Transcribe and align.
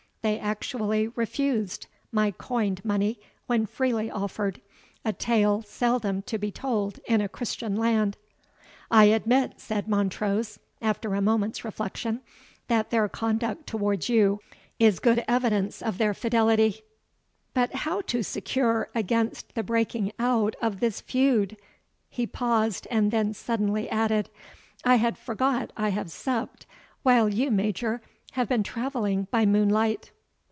They 0.23 0.37
actually 0.37 1.07
refused 1.07 1.87
my 2.11 2.29
coined 2.29 2.85
money 2.85 3.19
when 3.47 3.65
freely 3.65 4.11
offered, 4.11 4.61
a 5.03 5.13
tale 5.13 5.63
seldom 5.63 6.21
to 6.21 6.37
be 6.37 6.51
told 6.51 6.99
in 7.07 7.21
a 7.21 7.27
Christian 7.27 7.75
land." 7.75 8.17
"I 8.91 9.05
admit," 9.05 9.53
said 9.59 9.87
Montrose, 9.87 10.59
after 10.79 11.15
a 11.15 11.23
moment's 11.23 11.65
reflection, 11.65 12.21
"that 12.67 12.91
their 12.91 13.09
conduct 13.09 13.65
towards 13.65 14.09
you 14.09 14.39
is 14.77 14.99
good 14.99 15.25
evidence 15.27 15.81
of 15.81 15.97
their 15.97 16.13
fidelity; 16.13 16.83
but 17.55 17.73
how 17.77 18.01
to 18.01 18.21
secure 18.21 18.89
against 18.93 19.55
the 19.55 19.63
breaking 19.63 20.11
out 20.19 20.55
of 20.61 20.81
this 20.81 21.01
feud?" 21.01 21.57
He 22.11 22.27
paused, 22.27 22.85
and 22.91 23.09
then 23.09 23.33
suddenly 23.33 23.89
added, 23.89 24.29
"I 24.85 24.97
had 24.97 25.17
forgot 25.17 25.73
I 25.75 25.89
have 25.89 26.11
supped, 26.11 26.67
while 27.01 27.27
you, 27.27 27.49
Major, 27.49 28.03
have 28.35 28.47
been 28.47 28.63
travelling 28.63 29.27
by 29.29 29.45
moonlight." 29.45 30.09